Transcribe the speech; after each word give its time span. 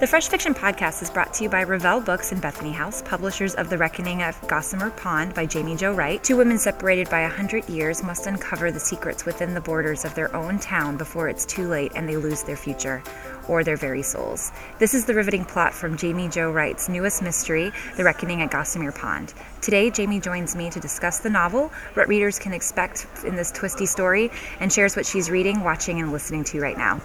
The 0.00 0.06
Fresh 0.06 0.28
Fiction 0.28 0.54
Podcast 0.54 1.02
is 1.02 1.10
brought 1.10 1.34
to 1.34 1.42
you 1.42 1.50
by 1.50 1.62
Revell 1.62 2.00
Books 2.00 2.30
and 2.30 2.40
Bethany 2.40 2.70
House, 2.70 3.02
publishers 3.02 3.56
of 3.56 3.68
The 3.68 3.78
Reckoning 3.78 4.22
of 4.22 4.40
Gossamer 4.46 4.90
Pond 4.90 5.34
by 5.34 5.44
Jamie 5.44 5.74
Jo 5.74 5.92
Wright. 5.92 6.22
Two 6.22 6.36
women 6.36 6.56
separated 6.56 7.10
by 7.10 7.22
a 7.22 7.28
hundred 7.28 7.68
years 7.68 8.04
must 8.04 8.28
uncover 8.28 8.70
the 8.70 8.78
secrets 8.78 9.26
within 9.26 9.54
the 9.54 9.60
borders 9.60 10.04
of 10.04 10.14
their 10.14 10.32
own 10.36 10.60
town 10.60 10.98
before 10.98 11.28
it's 11.28 11.44
too 11.44 11.66
late 11.66 11.90
and 11.96 12.08
they 12.08 12.16
lose 12.16 12.44
their 12.44 12.56
future 12.56 13.02
or 13.48 13.64
their 13.64 13.76
very 13.76 14.02
souls. 14.02 14.52
This 14.78 14.94
is 14.94 15.04
the 15.04 15.14
riveting 15.14 15.44
plot 15.44 15.74
from 15.74 15.96
Jamie 15.96 16.28
Jo 16.28 16.52
Wright's 16.52 16.88
newest 16.88 17.20
mystery, 17.20 17.72
The 17.96 18.04
Reckoning 18.04 18.40
at 18.40 18.52
Gossamer 18.52 18.92
Pond. 18.92 19.34
Today, 19.62 19.90
Jamie 19.90 20.20
joins 20.20 20.54
me 20.54 20.70
to 20.70 20.78
discuss 20.78 21.18
the 21.18 21.30
novel, 21.30 21.72
what 21.94 22.06
readers 22.06 22.38
can 22.38 22.52
expect 22.52 23.08
in 23.24 23.34
this 23.34 23.50
twisty 23.50 23.86
story, 23.86 24.30
and 24.60 24.72
shares 24.72 24.94
what 24.94 25.06
she's 25.06 25.28
reading, 25.28 25.64
watching, 25.64 25.98
and 25.98 26.12
listening 26.12 26.44
to 26.44 26.60
right 26.60 26.78
now. 26.78 27.00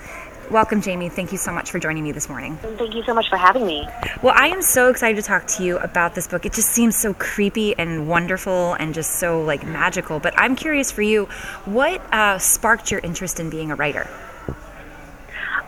Welcome, 0.51 0.81
Jamie. 0.81 1.09
Thank 1.09 1.31
you 1.31 1.37
so 1.37 1.51
much 1.51 1.71
for 1.71 1.79
joining 1.79 2.03
me 2.03 2.11
this 2.11 2.29
morning. 2.29 2.57
Thank 2.57 2.93
you 2.93 3.03
so 3.03 3.13
much 3.13 3.29
for 3.29 3.37
having 3.37 3.65
me. 3.65 3.87
Well, 4.21 4.33
I 4.37 4.47
am 4.47 4.61
so 4.61 4.89
excited 4.89 5.15
to 5.15 5.27
talk 5.27 5.47
to 5.47 5.63
you 5.63 5.77
about 5.79 6.15
this 6.15 6.27
book. 6.27 6.45
It 6.45 6.53
just 6.53 6.69
seems 6.69 6.95
so 6.95 7.13
creepy 7.13 7.77
and 7.77 8.07
wonderful 8.07 8.73
and 8.73 8.93
just 8.93 9.19
so 9.19 9.41
like 9.41 9.65
magical. 9.65 10.19
But 10.19 10.33
I'm 10.37 10.55
curious 10.55 10.91
for 10.91 11.01
you, 11.01 11.25
what 11.65 12.01
uh, 12.13 12.37
sparked 12.37 12.91
your 12.91 12.99
interest 12.99 13.39
in 13.39 13.49
being 13.49 13.71
a 13.71 13.75
writer? 13.75 14.07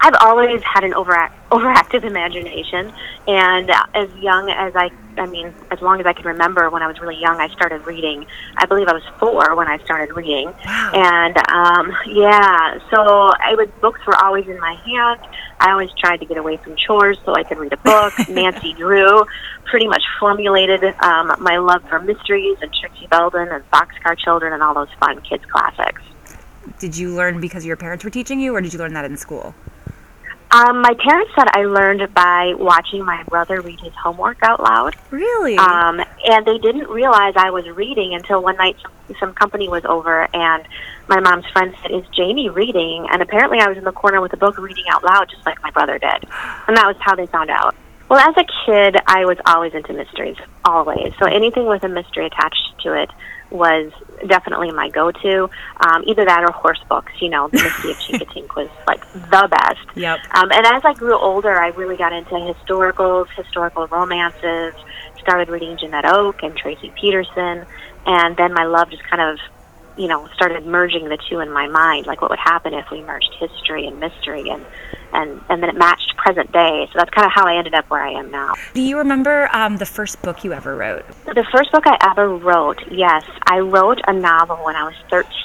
I've 0.02 0.16
always 0.22 0.62
had 0.62 0.84
an 0.84 0.94
overact, 0.94 1.50
overactive 1.50 2.04
imagination, 2.04 2.94
and 3.28 3.72
as 3.96 4.10
young 4.18 4.52
as 4.52 4.76
I, 4.76 4.92
I 5.18 5.26
mean, 5.28 5.54
as 5.72 5.82
long 5.82 6.00
as 6.00 6.06
I 6.06 6.14
can 6.14 6.26
remember, 6.26 6.70
when 6.70 6.82
I 6.82 6.88
was 6.88 7.00
really 7.00 7.18
young, 7.20 7.40
I 7.40 7.48
started 7.50 7.86
reading. 7.86 8.26
I 8.58 8.66
believe 8.66 8.88
I 8.88 8.94
was 8.94 9.04
four 9.20 9.56
when 9.56 9.68
I 9.68 9.78
started 9.86 10.16
reading, 10.16 10.48
Wow. 10.66 10.92
and 10.94 11.38
um, 11.50 11.96
yeah, 12.08 12.80
so 12.90 13.02
I 13.40 13.56
was 13.56 13.68
books 13.82 14.00
were 14.06 14.16
always 14.16 14.48
in 14.48 14.60
my 14.60 14.74
hand. 14.76 15.20
I 15.60 15.72
always 15.72 15.90
tried 15.98 16.18
to 16.18 16.26
get 16.26 16.38
away 16.38 16.58
from 16.58 16.76
chores 16.76 17.18
so 17.26 17.34
I 17.34 17.44
could 17.44 17.58
read 17.58 17.74
a 17.74 17.78
book. 17.78 18.14
Nancy 18.30 18.74
Drew 18.74 19.24
pretty 19.64 19.88
much 19.88 20.04
formulated 20.20 20.84
um, 21.02 21.36
my 21.40 21.58
love 21.58 21.82
for 21.90 22.00
mysteries 22.00 22.58
and 22.62 22.72
Trixie 22.74 23.08
Belden 23.08 23.48
and 23.50 23.64
Boxcar 23.72 24.18
Children 24.18 24.54
and 24.54 24.62
all 24.62 24.74
those 24.74 24.90
fun 25.00 25.22
kids 25.22 25.44
classics. 25.46 26.02
Did 26.80 26.98
you 26.98 27.16
learn 27.16 27.40
because 27.40 27.66
your 27.66 27.78
parents 27.78 28.04
were 28.04 28.10
teaching 28.10 28.40
you, 28.40 28.54
or 28.56 28.62
did 28.62 28.74
you 28.74 28.80
learn 28.80 28.94
that 28.94 29.06
in 29.06 29.18
school? 29.18 29.56
Um, 30.52 30.82
my 30.82 30.94
parents 30.94 31.32
said 31.36 31.48
I 31.52 31.66
learned 31.66 32.14
by 32.14 32.54
watching 32.58 33.04
my 33.04 33.24
brother 33.24 33.62
read 33.62 33.80
his 33.80 33.94
homework 33.94 34.38
out 34.42 34.62
loud. 34.62 34.96
Really? 35.12 35.58
Um, 35.58 36.02
and 36.28 36.46
they 36.46 36.58
didn't 36.60 36.88
realize 36.88 37.34
I 37.36 37.50
was 37.50 37.68
reading 37.70 38.14
until 38.14 38.42
one 38.42 38.56
night 38.58 38.78
some, 38.82 39.16
some 39.20 39.34
company 39.34 39.68
was 39.68 39.84
over 39.86 40.28
and 40.34 40.66
my 41.08 41.20
mom's 41.20 41.46
friend 41.48 41.76
said, 41.82 41.92
Is 41.92 42.06
Jamie 42.16 42.50
reading? 42.50 43.08
And 43.12 43.22
apparently 43.22 43.60
I 43.60 43.68
was 43.68 43.78
in 43.78 43.84
the 43.84 43.92
corner 43.92 44.22
with 44.22 44.34
a 44.34 44.38
book 44.38 44.58
reading 44.58 44.86
out 44.90 45.04
loud 45.04 45.30
just 45.30 45.46
like 45.46 45.62
my 45.62 45.72
brother 45.72 45.98
did. 45.98 46.26
And 46.68 46.78
that 46.78 46.88
was 46.88 46.96
how 47.00 47.16
they 47.16 47.26
found 47.26 47.50
out. 47.50 47.76
Well, 48.08 48.20
as 48.20 48.36
a 48.38 48.46
kid, 48.66 48.98
I 49.08 49.26
was 49.26 49.38
always 49.48 49.74
into 49.74 49.94
mysteries, 49.94 50.38
always. 50.64 51.14
So 51.20 51.26
anything 51.26 51.66
with 51.66 51.84
a 51.84 51.90
mystery 51.90 52.28
attached 52.28 52.80
to 52.84 52.94
it 52.94 53.10
was 53.56 53.92
definitely 54.28 54.72
my 54.72 54.90
go-to. 54.90 55.50
Um, 55.86 56.04
either 56.06 56.26
that 56.26 56.44
or 56.44 56.52
horse 56.52 56.82
books. 56.90 57.14
You 57.20 57.30
know, 57.30 57.48
the 57.48 57.62
Misty 57.64 57.92
of 57.92 57.98
Chincoteague 57.98 58.56
was 58.56 58.70
like 58.88 59.02
the 59.14 59.48
best. 59.50 59.98
Yep. 59.98 60.20
Um, 60.34 60.52
and 60.52 60.66
as 60.66 60.84
I 60.84 60.94
grew 60.94 61.18
older, 61.18 61.56
I 61.56 61.70
really 61.70 61.98
got 61.98 62.14
into 62.14 62.36
historicals, 62.36 63.28
historical 63.36 63.88
romances. 63.88 64.74
Started 65.20 65.50
reading 65.50 65.76
Janette 65.78 66.06
Oke 66.06 66.44
and 66.44 66.56
Tracie 66.56 66.94
Peterson, 67.02 67.66
and 68.06 68.38
then 68.38 68.54
my 68.54 68.66
love 68.66 68.92
just 68.92 69.04
kind 69.06 69.22
of, 69.24 69.40
you 69.98 70.08
know, 70.08 70.28
started 70.36 70.66
merging 70.66 71.10
the 71.10 71.18
two 71.30 71.40
in 71.40 71.52
my 71.52 71.68
mind. 71.68 72.06
Like, 72.06 72.22
what 72.22 72.30
would 72.30 72.40
happen 72.40 72.74
if 72.74 72.90
we 72.92 73.02
merged 73.02 73.34
history 73.40 73.88
and 73.88 74.00
mystery, 74.00 74.50
and 74.50 74.66
and 75.14 75.42
and 75.50 75.62
then 75.64 75.70
it 75.70 75.76
matched 75.78 76.16
present 76.18 76.52
day. 76.52 76.88
So 76.92 77.00
that's 77.00 77.10
kind 77.12 77.26
of 77.26 77.32
how 77.34 77.46
I 77.46 77.56
ended 77.58 77.74
up 77.76 77.90
where 77.90 78.02
I 78.02 78.12
am 78.12 78.32
now. 78.32 78.54
Do 78.74 78.82
you 78.82 78.98
remember 78.98 79.50
um, 79.54 79.78
the 79.78 79.86
first 79.86 80.22
book 80.22 80.44
you 80.44 80.54
ever 80.54 80.76
wrote? 80.76 81.06
The 81.26 81.46
first 81.52 81.72
book 81.72 81.84
I 81.86 81.98
ever 82.12 82.28
wrote, 82.30 82.82
yes, 82.92 83.24
I 83.46 83.60
wrote 83.60 84.02
a 84.08 84.14
novel 84.14 84.58
when 84.58 84.76
I 84.76 84.84
was 84.84 84.96
13, 85.10 85.36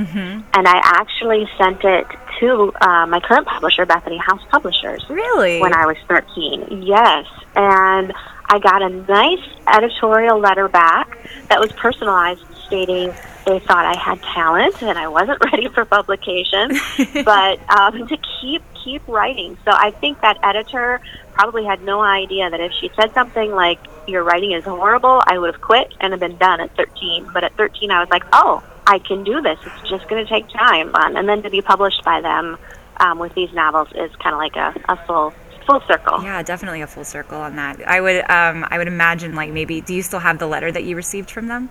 Mm-hmm. 0.00 0.18
and 0.54 0.66
I 0.68 0.80
actually 0.82 1.46
sent 1.58 1.84
it 1.84 2.06
to 2.40 2.72
uh, 2.80 3.06
my 3.06 3.20
current 3.20 3.46
publisher, 3.46 3.84
Bethany 3.86 4.16
House 4.18 4.42
Publishers. 4.50 5.04
Really? 5.10 5.60
when 5.60 5.74
I 5.74 5.84
was 5.86 5.96
13. 6.08 6.82
Yes. 6.82 7.26
And 7.54 8.12
I 8.46 8.58
got 8.58 8.82
a 8.82 8.88
nice 8.88 9.46
editorial 9.68 10.38
letter 10.38 10.68
back 10.68 11.18
that 11.48 11.60
was 11.60 11.70
personalized 11.72 12.42
stating 12.66 13.12
they 13.44 13.58
thought 13.60 13.84
I 13.84 13.96
had 13.98 14.22
talent 14.22 14.82
and 14.82 14.98
I 14.98 15.08
wasn't 15.08 15.42
ready 15.52 15.68
for 15.68 15.84
publication, 15.84 16.78
but 17.24 17.58
um, 17.70 18.06
to 18.08 18.18
keep 18.40 18.62
keep 18.84 19.06
writing. 19.06 19.58
So 19.64 19.72
I 19.72 19.90
think 19.90 20.20
that 20.22 20.38
editor 20.42 21.00
probably 21.32 21.64
had 21.64 21.82
no 21.82 22.00
idea 22.00 22.48
that 22.48 22.60
if 22.60 22.72
she 22.80 22.90
said 22.96 23.12
something 23.12 23.52
like 23.52 23.78
your 24.06 24.24
writing 24.24 24.52
is 24.52 24.64
horrible, 24.64 25.22
I 25.26 25.38
would 25.38 25.52
have 25.52 25.60
quit 25.60 25.92
and 26.00 26.12
have 26.12 26.20
been 26.20 26.38
done 26.38 26.60
at 26.60 26.74
13. 26.76 27.30
But 27.32 27.44
at 27.44 27.54
13 27.56 27.90
I 27.90 28.00
was 28.00 28.08
like, 28.10 28.24
"Oh, 28.32 28.62
I 28.86 28.98
can 28.98 29.24
do 29.24 29.40
this. 29.40 29.58
It's 29.64 29.90
just 29.90 30.08
going 30.08 30.24
to 30.24 30.28
take 30.28 30.48
time." 30.48 30.94
Um, 30.94 31.16
and 31.16 31.28
then 31.28 31.42
to 31.42 31.50
be 31.50 31.60
published 31.60 32.02
by 32.04 32.20
them 32.20 32.58
um, 32.98 33.18
with 33.18 33.34
these 33.34 33.52
novels 33.52 33.88
is 33.94 34.14
kind 34.16 34.34
of 34.34 34.38
like 34.38 34.56
a, 34.56 34.74
a 34.92 34.96
full 35.06 35.32
full 35.66 35.80
circle. 35.86 36.22
yeah, 36.22 36.42
definitely 36.42 36.80
a 36.80 36.86
full 36.86 37.04
circle 37.04 37.38
on 37.38 37.56
that. 37.56 37.86
I 37.86 38.00
would, 38.00 38.18
um, 38.30 38.66
I 38.70 38.78
would 38.78 38.88
imagine, 38.88 39.34
like 39.34 39.50
maybe. 39.50 39.80
Do 39.80 39.94
you 39.94 40.02
still 40.02 40.18
have 40.18 40.38
the 40.38 40.46
letter 40.46 40.70
that 40.72 40.84
you 40.84 40.96
received 40.96 41.30
from 41.30 41.48
them? 41.48 41.70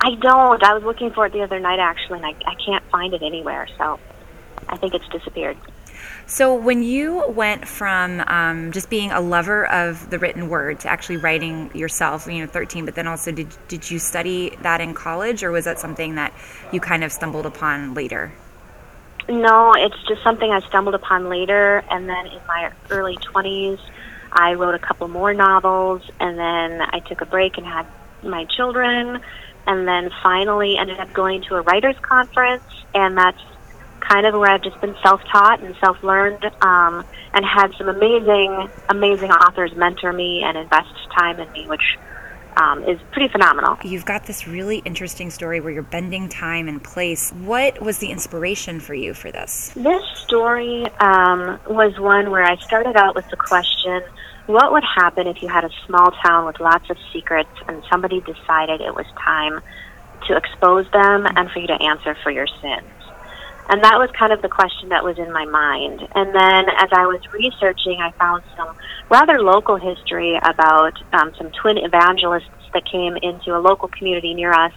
I 0.00 0.14
don't. 0.14 0.62
I 0.62 0.74
was 0.74 0.82
looking 0.82 1.10
for 1.10 1.26
it 1.26 1.32
the 1.32 1.42
other 1.42 1.58
night 1.58 1.78
actually, 1.78 2.18
and 2.18 2.26
I, 2.26 2.34
I 2.46 2.54
can't 2.54 2.84
find 2.90 3.14
it 3.14 3.22
anywhere. 3.22 3.68
So 3.76 3.98
I 4.68 4.76
think 4.76 4.94
it's 4.94 5.08
disappeared. 5.08 5.56
So, 6.26 6.54
when 6.54 6.82
you 6.82 7.26
went 7.28 7.66
from 7.66 8.20
um, 8.20 8.72
just 8.72 8.90
being 8.90 9.10
a 9.10 9.20
lover 9.20 9.66
of 9.66 10.10
the 10.10 10.18
written 10.18 10.48
word 10.48 10.80
to 10.80 10.88
actually 10.88 11.16
writing 11.16 11.74
yourself, 11.74 12.26
you 12.26 12.40
know, 12.40 12.46
13, 12.46 12.84
but 12.84 12.94
then 12.94 13.06
also 13.06 13.32
did, 13.32 13.48
did 13.66 13.90
you 13.90 13.98
study 13.98 14.56
that 14.62 14.80
in 14.80 14.94
college 14.94 15.42
or 15.42 15.50
was 15.50 15.64
that 15.64 15.78
something 15.78 16.16
that 16.16 16.32
you 16.70 16.80
kind 16.80 17.02
of 17.02 17.12
stumbled 17.12 17.46
upon 17.46 17.94
later? 17.94 18.32
No, 19.28 19.72
it's 19.74 20.00
just 20.06 20.22
something 20.22 20.50
I 20.50 20.60
stumbled 20.60 20.94
upon 20.94 21.28
later, 21.28 21.84
and 21.90 22.08
then 22.08 22.26
in 22.26 22.40
my 22.46 22.72
early 22.90 23.16
20s, 23.16 23.78
I 24.32 24.54
wrote 24.54 24.74
a 24.74 24.78
couple 24.78 25.08
more 25.08 25.34
novels, 25.34 26.02
and 26.20 26.38
then 26.38 26.82
I 26.82 27.00
took 27.00 27.20
a 27.20 27.26
break 27.26 27.58
and 27.58 27.66
had 27.66 27.86
my 28.22 28.46
children, 28.56 29.20
and 29.66 29.86
then 29.86 30.10
finally 30.22 30.76
ended 30.80 30.98
up 30.98 31.12
going 31.12 31.42
to 31.48 31.56
a 31.56 31.62
writers' 31.62 31.96
conference, 32.02 32.64
and 32.94 33.16
that's 33.16 33.38
kind 34.00 34.26
of 34.26 34.34
where 34.34 34.50
I've 34.50 34.62
just 34.62 34.80
been 34.80 34.94
self-taught 35.02 35.62
and 35.62 35.74
self-learned, 35.84 36.44
um, 36.62 37.04
and 37.34 37.44
had 37.44 37.68
some 37.76 37.88
amazing, 37.88 38.68
amazing 38.88 39.30
authors 39.30 39.72
mentor 39.76 40.12
me 40.12 40.42
and 40.44 40.56
invest 40.56 40.88
time 41.18 41.38
in 41.40 41.50
me, 41.52 41.66
which 41.68 41.82
um, 42.60 42.84
is 42.84 43.00
pretty 43.12 43.28
phenomenal. 43.28 43.78
You've 43.82 44.04
got 44.04 44.26
this 44.26 44.46
really 44.46 44.78
interesting 44.84 45.30
story 45.30 45.60
where 45.60 45.72
you're 45.72 45.82
bending 45.82 46.28
time 46.28 46.68
and 46.68 46.82
place. 46.82 47.30
What 47.30 47.80
was 47.80 47.98
the 47.98 48.10
inspiration 48.10 48.80
for 48.80 48.94
you 48.94 49.14
for 49.14 49.30
this? 49.30 49.72
This 49.74 50.02
story 50.16 50.86
um, 51.00 51.58
was 51.68 51.98
one 51.98 52.30
where 52.30 52.44
I 52.44 52.56
started 52.56 52.96
out 52.96 53.14
with 53.14 53.28
the 53.30 53.36
question 53.36 54.02
what 54.48 54.72
would 54.72 54.82
happen 54.82 55.26
if 55.26 55.42
you 55.42 55.48
had 55.48 55.64
a 55.64 55.70
small 55.84 56.10
town 56.24 56.46
with 56.46 56.58
lots 56.58 56.88
of 56.88 56.96
secrets 57.12 57.50
and 57.68 57.82
somebody 57.90 58.22
decided 58.22 58.80
it 58.80 58.94
was 58.94 59.04
time 59.22 59.60
to 60.26 60.36
expose 60.36 60.90
them 60.90 61.26
and 61.36 61.50
for 61.50 61.58
you 61.58 61.66
to 61.66 61.82
answer 61.82 62.16
for 62.22 62.30
your 62.30 62.46
sins? 62.46 62.88
And 63.68 63.84
that 63.84 63.98
was 63.98 64.10
kind 64.12 64.32
of 64.32 64.40
the 64.40 64.48
question 64.48 64.88
that 64.88 65.04
was 65.04 65.18
in 65.18 65.30
my 65.32 65.44
mind. 65.44 66.00
And 66.14 66.34
then 66.34 66.68
as 66.70 66.88
I 66.92 67.06
was 67.06 67.20
researching, 67.32 68.00
I 68.00 68.12
found 68.12 68.42
some 68.56 68.74
rather 69.10 69.42
local 69.42 69.76
history 69.76 70.36
about 70.42 70.94
um, 71.12 71.34
some 71.36 71.50
twin 71.50 71.76
evangelists 71.78 72.48
that 72.72 72.84
came 72.84 73.16
into 73.16 73.56
a 73.56 73.60
local 73.60 73.88
community 73.88 74.34
near 74.34 74.52
us 74.52 74.72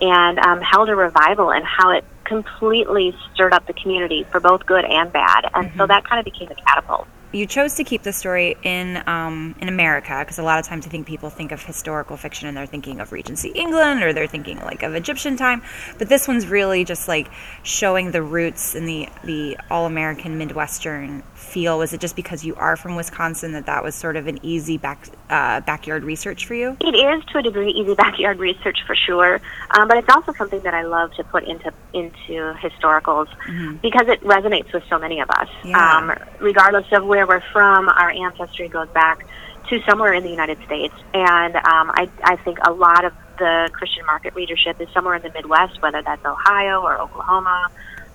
and 0.00 0.38
um, 0.38 0.60
held 0.60 0.88
a 0.88 0.96
revival 0.96 1.52
and 1.52 1.64
how 1.64 1.90
it 1.90 2.04
completely 2.24 3.14
stirred 3.34 3.52
up 3.52 3.66
the 3.66 3.72
community 3.74 4.24
for 4.30 4.40
both 4.40 4.64
good 4.64 4.84
and 4.84 5.12
bad. 5.12 5.50
And 5.54 5.70
so 5.76 5.86
that 5.86 6.04
kind 6.04 6.18
of 6.18 6.24
became 6.24 6.48
a 6.50 6.54
catapult. 6.54 7.06
You 7.32 7.46
chose 7.46 7.74
to 7.74 7.84
keep 7.84 8.02
the 8.02 8.12
story 8.12 8.56
in 8.64 9.02
um, 9.06 9.54
in 9.60 9.68
America 9.68 10.16
because 10.18 10.38
a 10.38 10.42
lot 10.42 10.58
of 10.58 10.66
times 10.66 10.86
I 10.86 10.90
think 10.90 11.06
people 11.06 11.30
think 11.30 11.52
of 11.52 11.62
historical 11.62 12.16
fiction 12.16 12.48
and 12.48 12.56
they're 12.56 12.66
thinking 12.66 13.00
of 13.00 13.12
Regency 13.12 13.50
England 13.50 14.02
or 14.02 14.12
they're 14.12 14.26
thinking 14.26 14.58
like 14.60 14.82
of 14.82 14.96
Egyptian 14.96 15.36
time, 15.36 15.62
but 15.98 16.08
this 16.08 16.26
one's 16.26 16.46
really 16.48 16.84
just 16.84 17.06
like 17.06 17.28
showing 17.62 18.10
the 18.10 18.22
roots 18.22 18.74
and 18.74 18.88
the 18.88 19.08
the 19.22 19.56
all 19.70 19.86
American 19.86 20.38
Midwestern 20.38 21.22
feel. 21.34 21.78
Was 21.78 21.92
it 21.92 22.00
just 22.00 22.16
because 22.16 22.44
you 22.44 22.56
are 22.56 22.76
from 22.76 22.96
Wisconsin 22.96 23.52
that 23.52 23.66
that 23.66 23.84
was 23.84 23.94
sort 23.94 24.16
of 24.16 24.26
an 24.26 24.38
easy 24.44 24.76
back 24.76 25.06
uh, 25.28 25.60
backyard 25.60 26.02
research 26.02 26.46
for 26.46 26.54
you? 26.54 26.76
It 26.80 26.96
is 26.96 27.24
to 27.26 27.38
a 27.38 27.42
degree 27.42 27.70
easy 27.70 27.94
backyard 28.06 28.40
research 28.40 28.78
for 28.86 28.96
sure, 28.96 29.40
um, 29.70 29.86
but 29.86 29.98
it's 29.98 30.08
also 30.12 30.32
something 30.32 30.60
that 30.62 30.74
I 30.74 30.82
love 30.82 31.14
to 31.14 31.22
put 31.24 31.44
into 31.44 31.72
into 31.92 32.54
historicals 32.54 33.28
because 33.82 34.08
it 34.08 34.20
resonates 34.22 34.72
with 34.72 34.82
so 34.88 34.98
many 34.98 35.20
of 35.20 35.30
us. 35.30 35.48
Yeah. 35.64 35.98
Um, 35.98 36.12
regardless 36.40 36.86
of 36.92 37.04
where 37.26 37.38
we're 37.38 37.52
from, 37.52 37.88
our 37.88 38.10
ancestry 38.10 38.68
goes 38.68 38.88
back 38.88 39.26
to 39.68 39.80
somewhere 39.88 40.14
in 40.14 40.22
the 40.22 40.30
United 40.30 40.58
States, 40.64 40.94
and 41.12 41.54
um, 41.56 41.90
I, 41.94 42.08
I 42.24 42.36
think 42.36 42.58
a 42.66 42.72
lot 42.72 43.04
of 43.04 43.12
the 43.38 43.68
Christian 43.72 44.04
market 44.06 44.34
readership 44.34 44.80
is 44.80 44.88
somewhere 44.94 45.16
in 45.16 45.22
the 45.22 45.30
Midwest, 45.34 45.80
whether 45.82 46.02
that's 46.02 46.24
Ohio 46.24 46.80
or 46.80 46.98
Oklahoma 46.98 47.68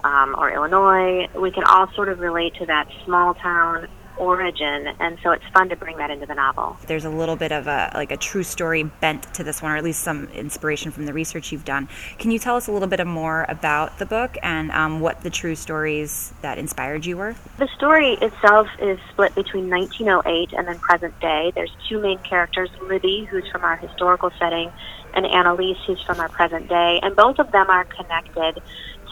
um, 0.03 0.35
or 0.37 0.51
Illinois. 0.51 1.27
We 1.35 1.51
can 1.51 1.63
all 1.65 1.87
sort 1.93 2.09
of 2.09 2.19
relate 2.19 2.55
to 2.55 2.65
that 2.65 2.87
small 3.03 3.35
town 3.35 3.87
origin, 4.17 4.87
and 4.99 5.17
so 5.23 5.31
it's 5.31 5.45
fun 5.53 5.69
to 5.69 5.75
bring 5.75 5.97
that 5.97 6.09
into 6.11 6.25
the 6.25 6.35
novel. 6.35 6.77
There's 6.87 7.05
a 7.05 7.09
little 7.09 7.35
bit 7.35 7.51
of 7.51 7.67
a 7.67 7.91
like 7.93 8.11
a 8.11 8.17
true 8.17 8.43
story 8.43 8.83
bent 8.83 9.33
to 9.35 9.43
this 9.43 9.61
one, 9.61 9.71
or 9.71 9.77
at 9.77 9.83
least 9.83 10.01
some 10.01 10.27
inspiration 10.29 10.91
from 10.91 11.05
the 11.05 11.13
research 11.13 11.51
you've 11.51 11.65
done. 11.65 11.87
Can 12.17 12.31
you 12.31 12.39
tell 12.39 12.55
us 12.55 12.67
a 12.67 12.71
little 12.71 12.87
bit 12.87 13.05
more 13.05 13.45
about 13.49 13.99
the 13.99 14.05
book 14.05 14.37
and 14.41 14.71
um, 14.71 14.99
what 14.99 15.21
the 15.21 15.29
true 15.29 15.55
stories 15.55 16.33
that 16.41 16.57
inspired 16.57 17.05
you 17.05 17.17
were? 17.17 17.35
The 17.57 17.67
story 17.75 18.13
itself 18.21 18.67
is 18.79 18.99
split 19.11 19.35
between 19.35 19.69
1908 19.69 20.53
and 20.57 20.67
then 20.67 20.79
present 20.79 21.19
day. 21.19 21.51
There's 21.55 21.71
two 21.87 22.01
main 22.01 22.19
characters, 22.19 22.69
Libby, 22.81 23.25
who's 23.25 23.47
from 23.49 23.63
our 23.63 23.75
historical 23.75 24.31
setting, 24.39 24.71
and 25.13 25.25
Annalise, 25.25 25.77
who's 25.87 26.01
from 26.01 26.19
our 26.19 26.29
present 26.29 26.67
day, 26.67 26.99
and 27.01 27.15
both 27.15 27.39
of 27.39 27.51
them 27.51 27.69
are 27.69 27.85
connected 27.85 28.61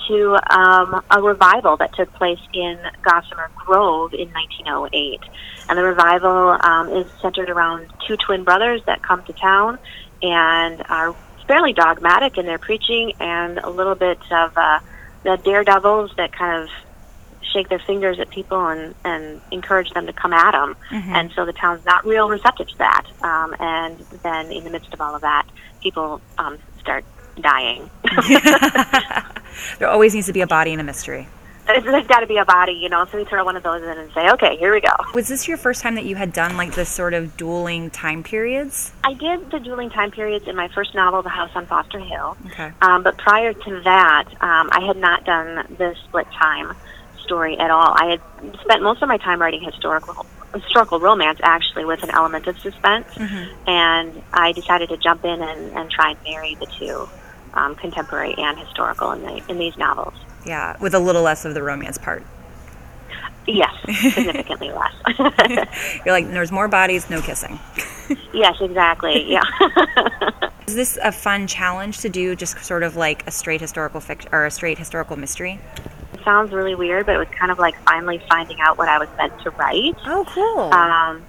to 0.08 0.38
um, 0.50 1.04
a 1.10 1.22
revival 1.22 1.78
that 1.78 1.94
took 1.94 2.12
place 2.14 2.40
in 2.54 2.80
Gossamer 3.02 3.50
Grove 3.56 4.14
in 4.14 4.30
1908. 4.32 5.22
And 5.70 5.78
the 5.78 5.84
revival 5.84 6.58
um, 6.62 6.90
is 6.90 7.06
centered 7.22 7.50
around 7.50 7.92
two 8.08 8.18
twin 8.18 8.44
brothers 8.44 8.82
that 8.86 9.02
come 9.02 9.24
to 9.26 9.34
town 9.34 9.80
and 10.22 10.84
are 10.90 11.16
fairly 11.48 11.74
dogmatic 11.74 12.38
in 12.38 12.46
their 12.46 12.58
preaching 12.58 13.14
and 13.20 13.58
a 13.60 13.70
little 13.70 13.96
bit 13.96 14.20
of 14.32 14.58
uh, 14.58 14.80
the 15.24 15.38
daredevils 15.44 16.12
that 16.18 16.32
kind 16.32 16.64
of 16.64 16.70
shake 17.54 17.70
their 17.70 17.80
fingers 17.80 18.20
at 18.20 18.30
people 18.30 18.68
and, 18.68 18.96
and 19.04 19.42
encourage 19.52 19.90
them 19.92 20.08
to 20.08 20.14
come 20.14 20.34
at 20.34 20.52
them. 20.52 20.76
Mm-hmm. 20.90 21.16
And 21.16 21.32
so 21.36 21.46
the 21.46 21.54
town's 21.54 21.86
not 21.86 22.06
real 22.06 22.30
receptive 22.30 22.68
to 22.70 22.78
that. 22.80 23.06
Um, 23.22 23.56
and 23.60 24.00
then 24.24 24.52
in 24.52 24.64
the 24.64 24.70
midst 24.70 24.94
of 24.94 25.02
all 25.02 25.16
of 25.16 25.22
that, 25.22 25.48
people 25.82 26.22
um, 26.38 26.58
start 26.80 27.06
dying. 27.40 27.90
there 29.80 29.90
always 29.90 30.14
needs 30.14 30.28
to 30.28 30.34
be 30.34 30.42
a 30.42 30.48
body 30.48 30.72
and 30.72 30.82
a 30.82 30.84
mystery. 30.84 31.28
There's 31.66 32.08
got 32.08 32.20
to 32.20 32.28
be 32.28 32.38
a 32.38 32.46
body, 32.46 32.74
you 32.74 32.90
know. 32.90 33.06
So 33.06 33.18
we 33.18 33.24
throw 33.24 33.46
one 33.46 33.56
of 33.56 33.64
those 33.64 33.82
in 33.82 33.98
and 33.98 34.12
say, 34.12 34.30
"Okay, 34.32 34.58
here 34.58 34.74
we 34.74 34.82
go." 34.82 34.92
Was 35.14 35.30
this 35.30 35.48
your 35.48 35.58
first 35.58 35.82
time 35.82 35.96
that 35.96 36.06
you 36.06 36.16
had 36.16 36.34
done 36.34 36.58
like 36.58 36.76
this 36.76 36.90
sort 36.90 37.14
of 37.14 37.38
dueling 37.38 37.90
time 37.90 38.22
periods? 38.22 38.92
I 39.04 39.14
did 39.14 39.50
the 39.50 39.60
dueling 39.60 39.90
time 39.90 40.12
periods 40.12 40.48
in 40.48 40.56
my 40.56 40.68
first 40.68 40.94
novel, 40.94 41.22
The 41.22 41.30
House 41.30 41.52
on 41.56 41.66
Foster 41.66 42.00
Hill. 42.00 42.36
Okay. 42.48 42.72
Um, 42.82 43.04
but 43.04 43.18
prior 43.18 43.54
to 43.54 43.82
that, 43.82 44.26
um, 44.42 44.70
I 44.72 44.84
had 44.86 44.98
not 44.98 45.24
done 45.24 45.66
the 45.78 45.96
split 46.04 46.28
time 46.32 46.76
story 47.24 47.58
at 47.58 47.72
all. 47.72 47.94
I 47.96 48.18
had 48.42 48.60
spent 48.60 48.84
most 48.84 49.02
of 49.02 49.08
my 49.08 49.18
time 49.18 49.40
writing 49.40 49.62
historical 49.62 50.26
historical 50.54 51.00
romance, 51.00 51.40
actually, 51.42 51.86
with 51.86 52.04
an 52.04 52.12
element 52.12 52.46
of 52.46 52.60
suspense, 52.60 53.08
mm-hmm. 53.16 53.70
and 53.70 54.22
I 54.34 54.52
decided 54.52 54.90
to 54.90 54.98
jump 54.98 55.24
in 55.24 55.42
and, 55.42 55.72
and 55.78 55.90
try 55.90 56.12
and 56.12 56.20
marry 56.24 56.56
the 56.56 56.68
two 56.68 57.08
um, 57.54 57.76
contemporary 57.76 58.34
and 58.38 58.58
historical 58.60 59.12
in, 59.12 59.22
the, 59.22 59.44
in 59.50 59.58
these 59.58 59.78
novels. 59.78 60.14
Yeah, 60.46 60.78
with 60.80 60.94
a 60.94 61.00
little 61.00 61.22
less 61.22 61.46
of 61.46 61.54
the 61.54 61.64
romance 61.64 61.98
part. 61.98 62.24
Yes, 63.48 63.74
significantly 64.14 64.72
less. 64.72 64.94
You're 66.06 66.14
like, 66.14 66.30
there's 66.32 66.52
more 66.52 66.68
bodies, 66.68 67.10
no 67.10 67.22
kissing. 67.22 67.60
yes, 68.34 68.56
exactly. 68.62 69.30
Yeah. 69.30 69.42
Is 70.68 70.76
this 70.76 70.98
a 71.04 71.12
fun 71.12 71.48
challenge 71.48 72.00
to 72.00 72.10
do, 72.10 72.36
just 72.36 72.64
sort 72.64 72.84
of 72.84 72.96
like 72.96 73.28
a 73.28 73.32
straight 73.32 73.60
historical 73.60 74.00
fiction 74.00 74.30
or 74.32 74.46
a 74.46 74.52
straight 74.52 74.78
historical 74.78 75.18
mystery? 75.18 75.60
It 76.14 76.22
sounds 76.24 76.54
really 76.54 76.74
weird, 76.74 77.06
but 77.06 77.16
it 77.16 77.18
was 77.18 77.28
kind 77.38 77.52
of 77.52 77.60
like 77.60 77.76
finally 77.84 78.22
finding 78.30 78.62
out 78.62 78.78
what 78.78 78.88
I 78.88 78.98
was 78.98 79.10
meant 79.18 79.38
to 79.42 79.50
write. 79.52 79.96
Oh, 80.06 80.24
cool. 80.30 80.74
Um, 80.74 81.24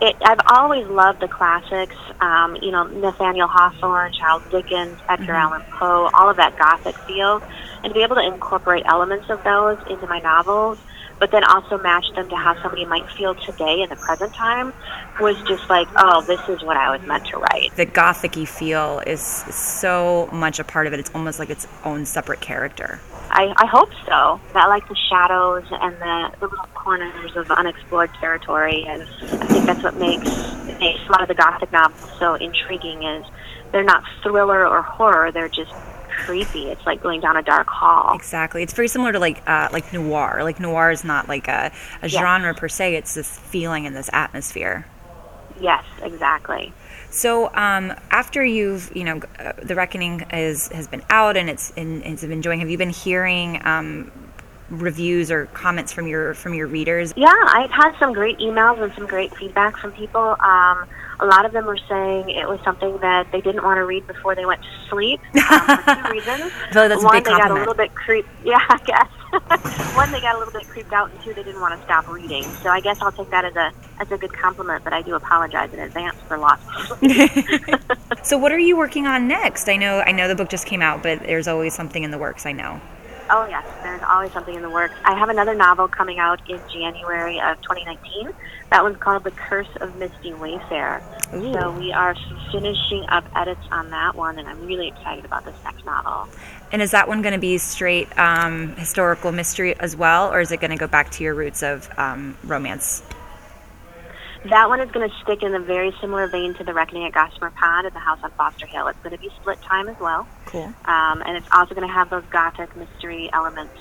it, 0.00 0.16
I've 0.22 0.40
always 0.46 0.86
loved 0.86 1.20
the 1.20 1.28
classics. 1.28 1.96
Um, 2.20 2.56
you 2.60 2.70
know, 2.70 2.84
Nathaniel 2.84 3.48
Hawthorne, 3.48 4.12
Charles 4.12 4.42
Dickens, 4.50 4.98
Edgar 5.08 5.24
mm-hmm. 5.24 5.32
Allan 5.32 5.62
Poe, 5.70 6.10
all 6.14 6.30
of 6.30 6.36
that 6.36 6.58
Gothic 6.58 6.96
feel, 6.98 7.42
and 7.82 7.86
to 7.86 7.94
be 7.94 8.02
able 8.02 8.16
to 8.16 8.26
incorporate 8.26 8.84
elements 8.86 9.28
of 9.30 9.42
those 9.44 9.78
into 9.88 10.06
my 10.06 10.20
novels, 10.20 10.78
but 11.20 11.30
then 11.30 11.44
also 11.44 11.78
match 11.78 12.06
them 12.14 12.28
to 12.30 12.34
how 12.34 12.60
somebody 12.62 12.86
might 12.86 13.08
feel 13.10 13.34
today 13.34 13.82
in 13.82 13.90
the 13.90 13.96
present 13.96 14.32
time, 14.34 14.72
was 15.20 15.36
just 15.46 15.68
like, 15.68 15.86
oh, 15.96 16.22
this 16.22 16.40
is 16.48 16.64
what 16.64 16.78
I 16.78 16.96
was 16.96 17.06
meant 17.06 17.26
to 17.26 17.36
write. 17.36 17.76
The 17.76 17.84
Gothicy 17.84 18.48
feel 18.48 19.02
is 19.06 19.20
so 19.20 20.30
much 20.32 20.58
a 20.58 20.64
part 20.64 20.86
of 20.86 20.94
it. 20.94 20.98
It's 20.98 21.10
almost 21.14 21.38
like 21.38 21.50
its 21.50 21.68
own 21.84 22.06
separate 22.06 22.40
character. 22.40 23.00
I, 23.30 23.52
I 23.56 23.66
hope 23.66 23.90
so. 24.06 24.40
I 24.54 24.66
like 24.66 24.88
the 24.88 24.96
shadows 25.08 25.64
and 25.70 25.94
the, 25.96 26.32
the 26.40 26.48
little 26.48 26.66
corners 26.74 27.36
of 27.36 27.50
unexplored 27.50 28.12
territory, 28.14 28.84
and 28.88 29.02
I 29.02 29.46
think 29.46 29.66
that's 29.66 29.82
what 29.82 29.96
makes, 29.96 30.24
makes 30.80 31.06
a 31.06 31.12
lot 31.12 31.22
of 31.22 31.28
the 31.28 31.34
Gothic 31.34 31.70
novels 31.70 32.10
so 32.18 32.34
intriguing. 32.34 33.02
Is 33.02 33.24
they're 33.72 33.84
not 33.84 34.02
thriller 34.22 34.66
or 34.66 34.82
horror; 34.82 35.30
they're 35.30 35.48
just 35.48 35.72
creepy. 36.24 36.68
It's 36.68 36.84
like 36.86 37.02
going 37.02 37.20
down 37.20 37.36
a 37.36 37.42
dark 37.42 37.68
hall. 37.68 38.14
Exactly. 38.14 38.62
It's 38.62 38.72
very 38.72 38.88
similar 38.88 39.12
to 39.12 39.18
like 39.18 39.42
uh, 39.48 39.68
like 39.72 39.92
noir. 39.92 40.40
Like 40.42 40.60
noir 40.60 40.90
is 40.90 41.04
not 41.04 41.28
like 41.28 41.48
a, 41.48 41.72
a 42.02 42.08
genre 42.08 42.54
per 42.54 42.68
se. 42.68 42.96
It's 42.96 43.14
this 43.14 43.38
feeling 43.38 43.86
and 43.86 43.96
this 43.96 44.10
atmosphere. 44.12 44.86
Yes, 45.60 45.84
exactly. 46.02 46.72
So 47.10 47.46
um, 47.54 47.92
after 48.10 48.44
you've, 48.44 48.94
you 48.94 49.04
know, 49.04 49.20
uh, 49.38 49.52
the 49.62 49.74
reckoning 49.74 50.22
is 50.32 50.68
has 50.68 50.86
been 50.86 51.02
out 51.10 51.36
and 51.36 51.50
it's 51.50 51.72
and 51.76 52.02
it's 52.02 52.22
been 52.22 52.32
enjoying. 52.32 52.60
Have 52.60 52.70
you 52.70 52.78
been 52.78 52.90
hearing 52.90 53.60
um, 53.66 54.12
reviews 54.70 55.30
or 55.30 55.46
comments 55.46 55.92
from 55.92 56.06
your 56.06 56.34
from 56.34 56.54
your 56.54 56.66
readers? 56.66 57.12
Yeah, 57.16 57.34
I've 57.46 57.70
had 57.70 57.96
some 57.98 58.12
great 58.12 58.38
emails 58.38 58.80
and 58.82 58.92
some 58.94 59.06
great 59.06 59.34
feedback 59.36 59.76
from 59.76 59.92
people. 59.92 60.36
Um, 60.40 60.88
a 61.20 61.26
lot 61.26 61.44
of 61.44 61.52
them 61.52 61.66
were 61.66 61.78
saying 61.88 62.30
it 62.30 62.48
was 62.48 62.60
something 62.64 62.96
that 62.98 63.30
they 63.30 63.40
didn't 63.40 63.62
want 63.62 63.76
to 63.76 63.84
read 63.84 64.06
before 64.06 64.34
they 64.34 64.46
went 64.46 64.62
to 64.62 64.68
sleep 64.88 65.20
um, 65.50 65.76
for 65.76 65.94
two 65.94 66.10
reasons. 66.12 66.52
So 66.72 66.88
that's 66.88 67.04
One, 67.04 67.14
a 67.14 67.18
big 67.18 67.24
they 67.24 67.30
got 67.30 67.50
a 67.50 67.54
little 67.54 67.74
bit 67.74 67.94
creeped. 67.94 68.28
Yeah, 68.44 68.58
I 68.68 68.78
guess. 68.78 69.08
One, 69.96 70.10
they 70.10 70.20
got 70.20 70.34
a 70.34 70.38
little 70.38 70.52
bit 70.52 70.66
creeped 70.66 70.92
out, 70.92 71.10
and 71.10 71.20
two, 71.20 71.34
they 71.34 71.42
didn't 71.42 71.60
want 71.60 71.78
to 71.78 71.84
stop 71.84 72.08
reading. 72.08 72.42
So 72.42 72.70
I 72.70 72.80
guess 72.80 73.00
I'll 73.02 73.12
take 73.12 73.30
that 73.30 73.44
as 73.44 73.54
a 73.54 73.70
as 74.00 74.10
a 74.10 74.16
good 74.16 74.32
compliment. 74.32 74.82
But 74.82 74.92
I 74.92 75.02
do 75.02 75.14
apologize 75.14 75.72
in 75.74 75.78
advance 75.78 76.16
for 76.26 76.38
lost. 76.38 76.62
so 78.26 78.38
what 78.38 78.50
are 78.50 78.58
you 78.58 78.76
working 78.76 79.06
on 79.06 79.28
next? 79.28 79.68
I 79.68 79.76
know 79.76 80.00
I 80.00 80.12
know 80.12 80.26
the 80.26 80.34
book 80.34 80.48
just 80.48 80.66
came 80.66 80.80
out, 80.80 81.02
but 81.02 81.20
there's 81.20 81.48
always 81.48 81.74
something 81.74 82.02
in 82.02 82.10
the 82.10 82.18
works. 82.18 82.46
I 82.46 82.52
know. 82.52 82.80
Oh, 83.32 83.46
yes, 83.48 83.64
there's 83.82 84.02
always 84.02 84.32
something 84.32 84.54
in 84.54 84.62
the 84.62 84.70
works. 84.70 84.94
I 85.04 85.16
have 85.16 85.28
another 85.28 85.54
novel 85.54 85.86
coming 85.86 86.18
out 86.18 86.40
in 86.50 86.60
January 86.72 87.40
of 87.40 87.60
2019. 87.62 88.32
That 88.70 88.82
one's 88.82 88.96
called 88.96 89.22
The 89.22 89.30
Curse 89.30 89.68
of 89.80 89.94
Misty 89.96 90.32
Wayfair. 90.32 91.00
Ooh. 91.34 91.52
So 91.52 91.70
we 91.72 91.92
are 91.92 92.16
finishing 92.50 93.04
up 93.08 93.24
edits 93.36 93.60
on 93.70 93.90
that 93.90 94.16
one, 94.16 94.38
and 94.38 94.48
I'm 94.48 94.66
really 94.66 94.88
excited 94.88 95.24
about 95.24 95.44
this 95.44 95.54
next 95.62 95.84
novel. 95.84 96.28
And 96.72 96.82
is 96.82 96.90
that 96.90 97.06
one 97.06 97.22
going 97.22 97.34
to 97.34 97.40
be 97.40 97.58
straight 97.58 98.08
um, 98.18 98.74
historical 98.74 99.30
mystery 99.30 99.78
as 99.78 99.94
well, 99.94 100.32
or 100.32 100.40
is 100.40 100.50
it 100.50 100.60
going 100.60 100.72
to 100.72 100.76
go 100.76 100.88
back 100.88 101.10
to 101.12 101.24
your 101.24 101.34
roots 101.34 101.62
of 101.62 101.88
um, 101.96 102.36
romance? 102.42 103.02
That 104.46 104.68
one 104.68 104.80
is 104.80 104.90
going 104.90 105.08
to 105.08 105.14
stick 105.22 105.42
in 105.42 105.54
a 105.54 105.60
very 105.60 105.94
similar 106.00 106.26
vein 106.26 106.54
to 106.54 106.64
The 106.64 106.72
Reckoning 106.72 107.04
at 107.04 107.12
Gossamer 107.12 107.50
Pond 107.50 107.86
and 107.86 107.94
The 107.94 108.00
House 108.00 108.20
on 108.22 108.30
Foster 108.32 108.66
Hill. 108.66 108.86
It's 108.88 108.98
going 109.00 109.14
to 109.14 109.20
be 109.20 109.28
split 109.40 109.60
time 109.60 109.88
as 109.88 109.98
well. 110.00 110.26
Cool. 110.46 110.72
Um, 110.86 111.22
and 111.26 111.36
it's 111.36 111.48
also 111.52 111.74
going 111.74 111.86
to 111.86 111.92
have 111.92 112.08
those 112.08 112.24
gothic 112.30 112.74
mystery 112.74 113.28
elements 113.34 113.74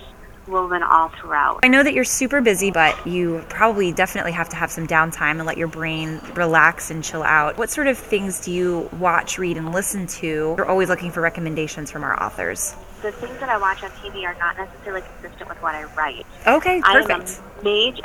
woven 0.47 0.83
all 0.83 1.09
throughout. 1.09 1.59
I 1.63 1.67
know 1.67 1.83
that 1.83 1.93
you're 1.93 2.03
super 2.03 2.41
busy, 2.41 2.71
but 2.71 3.07
you 3.07 3.45
probably 3.49 3.93
definitely 3.93 4.31
have 4.33 4.49
to 4.49 4.55
have 4.55 4.71
some 4.71 4.87
downtime 4.87 5.37
and 5.37 5.45
let 5.45 5.57
your 5.57 5.67
brain 5.67 6.19
relax 6.33 6.91
and 6.91 7.03
chill 7.03 7.23
out. 7.23 7.57
What 7.57 7.69
sort 7.69 7.87
of 7.87 7.97
things 7.97 8.41
do 8.41 8.51
you 8.51 8.89
watch, 8.99 9.37
read, 9.37 9.57
and 9.57 9.71
listen 9.71 10.07
to? 10.07 10.55
We're 10.57 10.65
always 10.65 10.89
looking 10.89 11.11
for 11.11 11.21
recommendations 11.21 11.91
from 11.91 12.03
our 12.03 12.21
authors. 12.21 12.75
The 13.01 13.11
things 13.13 13.39
that 13.39 13.49
I 13.49 13.57
watch 13.57 13.83
on 13.83 13.91
TV 13.91 14.25
are 14.25 14.37
not 14.39 14.57
necessarily 14.57 15.01
consistent 15.21 15.49
with 15.49 15.61
what 15.61 15.73
I 15.73 15.83
write. 15.95 16.25
Okay, 16.45 16.81
perfect. 16.81 17.11
I'm 17.11 17.59
a 17.59 17.63
major, 17.63 18.01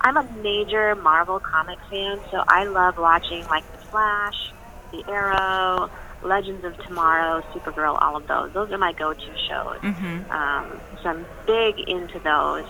I'm 0.00 0.16
a 0.16 0.32
major 0.42 0.94
Marvel 0.96 1.38
comic 1.38 1.78
fan, 1.88 2.18
so 2.30 2.42
I 2.48 2.64
love 2.64 2.98
watching 2.98 3.46
like 3.46 3.70
The 3.72 3.78
Flash, 3.86 4.52
The 4.90 5.04
Arrow, 5.08 5.90
Legends 6.22 6.64
of 6.64 6.76
Tomorrow, 6.84 7.42
Supergirl, 7.52 7.96
all 8.00 8.16
of 8.16 8.26
those. 8.26 8.52
Those 8.52 8.72
are 8.72 8.78
my 8.78 8.92
go-to 8.92 9.36
shows. 9.48 9.78
Mm-hmm. 9.80 10.30
Um, 10.30 10.80
so 11.02 11.10
I'm 11.10 11.26
big 11.46 11.78
into 11.88 12.18
those. 12.18 12.66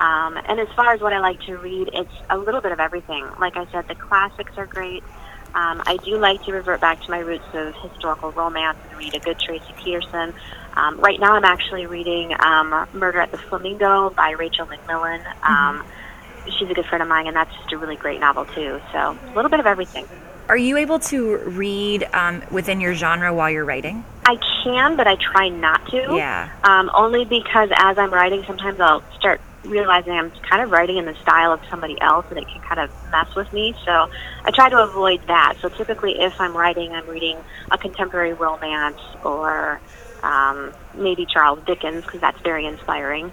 Um, 0.00 0.38
and 0.48 0.60
as 0.60 0.68
far 0.74 0.92
as 0.92 1.00
what 1.00 1.12
I 1.12 1.20
like 1.20 1.40
to 1.42 1.56
read, 1.56 1.90
it's 1.92 2.12
a 2.30 2.36
little 2.36 2.60
bit 2.60 2.72
of 2.72 2.80
everything. 2.80 3.26
Like 3.38 3.56
I 3.56 3.70
said, 3.72 3.88
the 3.88 3.94
classics 3.94 4.52
are 4.56 4.66
great. 4.66 5.02
Um, 5.54 5.82
I 5.86 5.96
do 6.04 6.18
like 6.18 6.44
to 6.44 6.52
revert 6.52 6.80
back 6.80 7.02
to 7.02 7.10
my 7.10 7.20
roots 7.20 7.44
of 7.54 7.74
historical 7.76 8.32
romance 8.32 8.78
and 8.88 8.98
read 8.98 9.14
a 9.14 9.20
good 9.20 9.38
Tracie 9.38 9.72
Peterson. 9.82 10.34
Um, 10.74 11.00
right 11.00 11.18
now, 11.18 11.34
I'm 11.34 11.44
actually 11.44 11.86
reading 11.86 12.34
um, 12.40 12.86
Murder 12.92 13.20
at 13.20 13.30
the 13.30 13.38
Flamingo 13.38 14.10
by 14.10 14.32
Rachel 14.32 14.66
McMillan. 14.66 15.24
Um, 15.42 15.78
mm-hmm. 15.78 16.50
She's 16.58 16.70
a 16.70 16.74
good 16.74 16.86
friend 16.86 17.02
of 17.02 17.08
mine, 17.08 17.26
and 17.26 17.34
that's 17.34 17.54
just 17.56 17.72
a 17.72 17.78
really 17.78 17.96
great 17.96 18.20
novel, 18.20 18.44
too. 18.44 18.80
So, 18.92 18.98
a 18.98 19.32
little 19.34 19.50
bit 19.50 19.58
of 19.58 19.66
everything. 19.66 20.06
Are 20.48 20.56
you 20.56 20.76
able 20.76 21.00
to 21.00 21.38
read 21.38 22.06
um, 22.12 22.42
within 22.52 22.80
your 22.80 22.94
genre 22.94 23.34
while 23.34 23.50
you're 23.50 23.64
writing? 23.64 24.04
I 24.24 24.36
can, 24.62 24.96
but 24.96 25.06
I 25.06 25.16
try 25.16 25.48
not 25.48 25.88
to. 25.90 26.14
Yeah. 26.14 26.50
Um, 26.62 26.90
only 26.94 27.24
because 27.24 27.70
as 27.74 27.98
I'm 27.98 28.12
writing, 28.12 28.44
sometimes 28.44 28.78
I'll 28.78 29.02
start 29.18 29.40
realizing 29.68 30.12
I'm 30.12 30.30
kind 30.30 30.62
of 30.62 30.70
writing 30.70 30.96
in 30.96 31.04
the 31.04 31.14
style 31.16 31.52
of 31.52 31.60
somebody 31.68 32.00
else, 32.00 32.26
and 32.30 32.38
it 32.38 32.46
can 32.48 32.60
kind 32.62 32.80
of 32.80 32.90
mess 33.10 33.34
with 33.34 33.52
me. 33.52 33.74
So 33.84 34.10
I 34.44 34.50
try 34.50 34.68
to 34.68 34.82
avoid 34.82 35.26
that. 35.26 35.54
So 35.60 35.68
typically, 35.68 36.20
if 36.20 36.40
I'm 36.40 36.56
writing, 36.56 36.92
I'm 36.92 37.06
reading 37.06 37.36
a 37.70 37.78
contemporary 37.78 38.32
romance 38.32 39.00
or 39.24 39.80
um, 40.22 40.72
maybe 40.94 41.26
Charles 41.26 41.60
Dickens 41.66 42.04
because 42.04 42.20
that's 42.20 42.40
very 42.40 42.66
inspiring. 42.66 43.32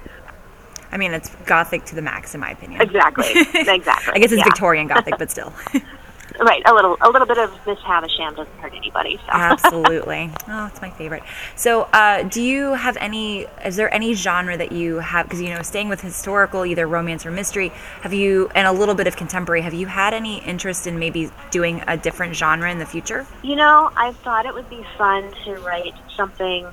I 0.92 0.98
mean, 0.98 1.14
it's 1.14 1.30
gothic 1.46 1.86
to 1.86 1.96
the 1.96 2.04
max, 2.04 2.36
in 2.36 2.42
my 2.42 2.52
opinion. 2.52 2.82
Exactly. 2.82 3.26
Exactly. 3.74 4.14
I 4.14 4.20
guess 4.20 4.32
it's 4.32 4.40
yeah. 4.40 4.44
Victorian 4.44 4.88
gothic, 4.88 5.16
but 5.18 5.32
still. 5.32 5.52
Right. 6.40 6.64
A 6.66 6.74
little. 6.74 6.98
A 7.02 7.10
little 7.10 7.28
bit 7.28 7.38
of 7.38 7.52
Miss 7.68 7.80
Havisham 7.80 8.34
doesn't 8.36 8.58
hurt 8.60 8.74
anybody. 8.74 9.18
So. 9.18 9.24
Absolutely. 9.32 10.32
Oh, 10.50 10.68
it's 10.68 10.82
my 10.82 10.90
favorite. 10.92 11.24
So, 11.56 11.84
uh, 11.94 12.24
do 12.24 12.42
you 12.42 12.74
have 12.74 12.98
any? 12.98 13.46
Is 13.66 13.76
there 13.76 13.92
any 13.94 14.14
genre 14.14 14.56
that 14.58 14.72
you 14.72 14.98
have? 14.98 15.26
Because 15.26 15.42
you 15.42 15.50
know, 15.50 15.62
staying 15.62 15.90
with 15.90 16.02
historical, 16.02 16.66
either 16.66 16.86
romance 16.88 17.26
or 17.26 17.32
mystery, 17.32 17.70
have 18.02 18.14
you, 18.14 18.50
and 18.56 18.68
a 18.68 18.72
little 18.72 18.94
bit 18.96 19.08
of 19.08 19.16
contemporary, 19.16 19.62
have 19.62 19.74
you 19.74 19.88
had 19.88 20.14
any 20.14 20.40
interest 20.44 20.86
in 20.86 21.00
maybe 21.00 21.30
doing 21.52 21.82
a 21.88 21.98
different 21.98 22.36
genre 22.36 22.70
in 22.72 22.78
the 22.80 22.86
future? 22.86 23.26
You 23.42 23.56
know, 23.56 23.92
I 23.96 24.12
thought 24.24 24.46
it 24.46 24.54
would 24.54 24.70
be 24.70 24.86
fun 24.98 25.32
to 25.46 25.56
write 25.58 25.94
something. 26.16 26.68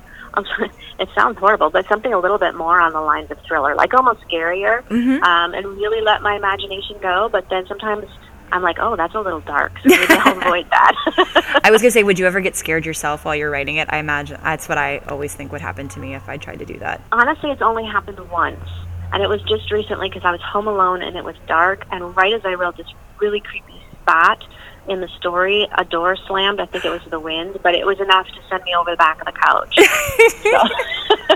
It 0.99 1.09
sounds 1.15 1.37
horrible, 1.39 1.69
but 1.71 1.87
something 1.87 2.13
a 2.13 2.19
little 2.19 2.37
bit 2.37 2.53
more 2.55 2.79
on 2.79 2.93
the 2.93 3.01
lines 3.01 3.31
of 3.31 3.39
thriller, 3.39 3.75
like 3.75 3.93
almost 3.93 4.21
scarier, 4.21 4.81
Mm-hmm. 4.83 5.23
um, 5.23 5.53
and 5.53 5.65
really 5.65 6.01
let 6.01 6.21
my 6.21 6.35
imagination 6.35 6.97
go. 7.01 7.27
But 7.29 7.49
then 7.49 7.65
sometimes 7.67 8.05
I'm 8.51 8.61
like, 8.61 8.77
oh, 8.79 8.95
that's 8.95 9.15
a 9.15 9.19
little 9.19 9.41
dark, 9.41 9.73
so 9.79 9.89
maybe 9.89 10.05
I'll 10.09 10.37
avoid 10.41 10.69
that. 10.69 11.61
I 11.63 11.71
was 11.71 11.81
gonna 11.81 11.91
say, 11.91 12.03
would 12.03 12.19
you 12.19 12.25
ever 12.25 12.39
get 12.41 12.55
scared 12.55 12.85
yourself 12.85 13.25
while 13.25 13.35
you're 13.35 13.49
writing 13.51 13.77
it? 13.77 13.87
I 13.91 13.97
imagine 13.97 14.39
that's 14.43 14.67
what 14.67 14.77
I 14.77 14.99
always 15.09 15.33
think 15.33 15.51
would 15.51 15.61
happen 15.61 15.87
to 15.89 15.99
me 15.99 16.15
if 16.15 16.27
I 16.27 16.37
tried 16.37 16.59
to 16.59 16.65
do 16.65 16.77
that. 16.79 17.01
Honestly, 17.11 17.51
it's 17.51 17.61
only 17.61 17.85
happened 17.85 18.19
once, 18.29 18.67
and 19.13 19.21
it 19.23 19.29
was 19.29 19.41
just 19.43 19.71
recently 19.71 20.09
because 20.09 20.23
I 20.25 20.31
was 20.31 20.41
home 20.41 20.67
alone 20.67 21.01
and 21.01 21.15
it 21.17 21.23
was 21.23 21.35
dark. 21.47 21.85
And 21.91 22.15
right 22.15 22.33
as 22.33 22.45
I 22.45 22.53
wrote 22.53 22.77
this 22.77 22.87
really 23.19 23.39
creepy 23.39 23.81
spot 24.01 24.43
in 24.87 24.99
the 24.99 25.07
story, 25.19 25.67
a 25.77 25.85
door 25.85 26.15
slammed. 26.15 26.59
I 26.59 26.65
think 26.65 26.85
it 26.85 26.89
was 26.89 27.01
the 27.09 27.19
wind, 27.19 27.59
but 27.61 27.75
it 27.75 27.85
was 27.85 27.99
enough 27.99 28.27
to 28.27 28.39
send 28.49 28.63
me 28.63 28.73
over 28.75 28.91
the 28.91 28.97
back 28.97 29.19
of 29.19 29.25
the 29.25 29.31
couch. 29.33 29.75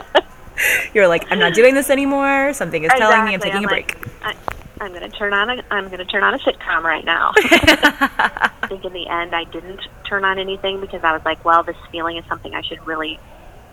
so, 0.04 0.22
You're 0.94 1.08
like, 1.08 1.30
I'm 1.32 1.40
not 1.40 1.54
doing 1.54 1.76
this 1.76 1.90
anymore. 1.90 2.54
Something 2.54 2.84
is 2.86 2.92
telling 2.96 3.26
me 3.26 3.34
I'm 3.34 3.40
taking 3.40 3.66
a 3.66 3.68
I'm 3.68 3.70
break. 3.70 3.96
like, 4.24 4.36
I, 4.38 4.55
I'm 4.82 4.92
going 4.92 5.10
to 5.10 5.18
turn 5.18 5.34
on 5.34 5.50
a 5.50 5.64
I'm 5.72 5.86
going 5.86 6.00
to 6.00 6.06
turn 6.06 6.24
on 6.24 6.34
a 6.34 6.40
sitcom 6.40 6.84
right 6.84 7.06
now. 7.06 7.32
I 7.38 8.50
think 8.68 8.84
in 8.86 8.94
the 8.94 9.08
end 9.08 9.34
I 9.36 9.46
didn't 9.46 9.82
turn 10.08 10.26
on 10.26 10.40
anything 10.40 10.82
because 10.82 11.04
I 11.04 11.14
was 11.14 11.22
like, 11.26 11.44
well, 11.46 11.64
this 11.64 11.78
feeling 11.92 12.18
is 12.18 12.26
something 12.28 12.54
I 12.54 12.62
should 12.62 12.86
really 12.86 13.20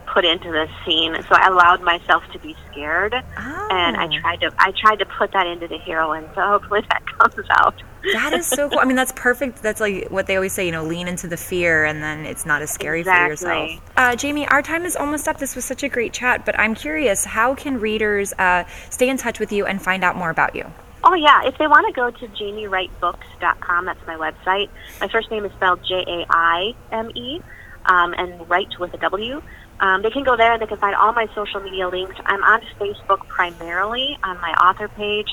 put 0.07 0.25
into 0.25 0.51
this 0.51 0.71
scene. 0.85 1.15
So 1.29 1.35
I 1.35 1.49
allowed 1.49 1.83
myself 1.83 2.23
to 2.33 2.39
be 2.41 2.55
scared, 2.71 3.15
and 3.15 3.97
I 3.97 4.07
Oh. 4.07 4.21
tried 4.21 4.41
to 4.41 4.53
I 4.59 4.73
tried 4.73 4.99
to 5.01 5.07
put 5.07 5.33
that 5.33 5.47
into 5.47 5.69
the 5.69 5.79
heroine. 5.79 6.29
So 6.35 6.41
hopefully 6.43 6.83
that 6.91 7.03
comes 7.19 7.47
out. 7.51 7.75
That 8.13 8.33
is 8.35 8.47
so 8.47 8.69
cool. 8.69 8.79
I 8.81 8.85
mean, 8.85 8.97
that's 8.97 9.13
perfect. 9.13 9.63
That's 9.63 9.81
like 9.81 10.09
what 10.09 10.27
they 10.27 10.35
always 10.37 10.53
say, 10.53 10.67
you 10.67 10.73
know, 10.73 10.85
lean 10.85 11.09
into 11.09 11.29
the 11.29 11.37
fear 11.37 11.85
and 11.85 12.03
then 12.03 12.27
it's 12.27 12.45
not 12.45 12.61
as 12.61 12.71
scary 12.71 13.05
for 13.05 13.11
yourself. 13.29 13.71
Uh, 13.97 14.17
Jamie, 14.17 14.47
our 14.49 14.61
time 14.61 14.85
is 14.85 14.97
almost 14.97 15.29
up. 15.29 15.39
This 15.39 15.55
was 15.55 15.65
such 15.65 15.83
a 15.83 15.89
great 15.89 16.13
chat, 16.13 16.45
but 16.45 16.59
I'm 16.59 16.75
curious, 16.75 17.25
how 17.25 17.55
can 17.55 17.79
readers 17.81 18.33
uh, 18.35 18.65
stay 18.91 19.09
in 19.09 19.17
touch 19.19 19.39
with 19.39 19.53
you 19.53 19.67
and 19.67 19.81
find 19.81 20.03
out 20.05 20.17
more 20.17 20.31
about 20.31 20.57
you? 20.57 20.65
Oh 21.05 21.15
yeah, 21.15 21.43
if 21.45 21.59
they 21.59 21.67
want 21.67 21.87
to 21.87 21.93
go 21.93 22.11
to 22.11 22.29
jaimewrightbooks.com, 22.29 23.85
that's 23.87 24.07
my 24.07 24.15
website. 24.17 24.69
My 25.01 25.09
first 25.09 25.31
name 25.31 25.45
is 25.45 25.53
spelled 25.53 25.81
J 25.87 26.05
A 26.07 26.27
I 26.31 26.75
M 26.93 27.11
E, 27.15 27.41
um, 27.87 28.15
and 28.17 28.49
Wright 28.49 28.69
with 28.79 28.95
a 28.95 28.99
W. 28.99 29.43
Um, 29.81 30.03
they 30.03 30.11
can 30.11 30.23
go 30.23 30.37
there 30.37 30.53
and 30.53 30.63
they 30.63 30.67
can 30.67 30.79
find 30.79 30.95
all 30.95 31.13
my 31.13 31.27
social 31.35 31.61
media 31.61 31.89
links. 31.89 32.15
I'm 32.25 32.43
on 32.45 32.61
Facebook 32.79 33.27
primarily 33.27 34.17
on 34.23 34.41
my 34.41 34.53
author 34.53 34.87
page, 34.87 35.27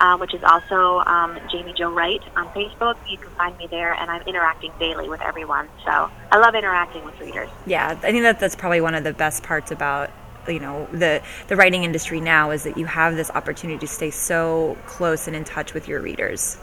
uh, 0.00 0.18
which 0.18 0.34
is 0.34 0.42
also 0.44 0.98
um, 1.06 1.38
Jamie 1.50 1.72
Jo 1.72 1.90
Wright 1.90 2.20
on 2.36 2.46
Facebook. 2.48 2.96
You 3.08 3.16
can 3.16 3.30
find 3.30 3.56
me 3.56 3.66
there, 3.70 3.94
and 3.94 4.10
I'm 4.10 4.20
interacting 4.28 4.72
daily 4.78 5.08
with 5.08 5.22
everyone. 5.22 5.68
So 5.86 6.10
I 6.30 6.38
love 6.38 6.54
interacting 6.54 7.02
with 7.04 7.18
readers. 7.18 7.48
Yeah, 7.64 7.98
I 8.02 8.10
think 8.10 8.24
that 8.24 8.40
that's 8.40 8.56
probably 8.56 8.82
one 8.82 8.94
of 8.94 9.04
the 9.04 9.14
best 9.14 9.42
parts 9.42 9.70
about 9.70 10.10
you 10.48 10.60
know 10.60 10.86
the 10.92 11.22
the 11.48 11.56
writing 11.56 11.84
industry 11.84 12.20
now 12.20 12.50
is 12.50 12.64
that 12.64 12.76
you 12.76 12.86
have 12.86 13.16
this 13.16 13.30
opportunity 13.30 13.78
to 13.80 13.86
stay 13.86 14.10
so 14.10 14.76
close 14.86 15.26
and 15.26 15.36
in 15.36 15.44
touch 15.44 15.74
with 15.74 15.88
your 15.88 16.00
readers. 16.00 16.58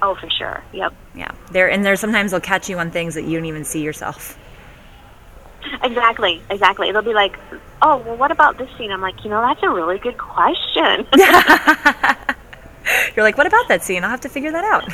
Oh, 0.00 0.16
for 0.16 0.28
sure. 0.30 0.62
Yep. 0.72 0.94
Yeah, 1.14 1.30
there 1.52 1.70
and 1.70 1.84
there 1.84 1.96
sometimes 1.96 2.32
they'll 2.32 2.40
catch 2.40 2.68
you 2.68 2.78
on 2.78 2.90
things 2.90 3.14
that 3.14 3.22
you 3.22 3.38
don't 3.38 3.46
even 3.46 3.64
see 3.64 3.82
yourself. 3.82 4.38
Exactly, 5.82 6.42
exactly. 6.50 6.90
They'll 6.90 7.02
be 7.02 7.14
like, 7.14 7.38
"Oh, 7.80 7.98
well, 7.98 8.16
what 8.16 8.30
about 8.30 8.58
this 8.58 8.68
scene?" 8.76 8.90
I'm 8.90 9.00
like, 9.00 9.22
"You 9.24 9.30
know, 9.30 9.40
that's 9.40 9.62
a 9.62 9.70
really 9.70 9.98
good 9.98 10.18
question." 10.18 11.06
You're 13.16 13.24
like, 13.24 13.38
what 13.38 13.46
about 13.46 13.68
that 13.68 13.82
scene? 13.82 14.04
I'll 14.04 14.10
have 14.10 14.20
to 14.22 14.28
figure 14.28 14.52
that 14.52 14.64
out. 14.64 14.88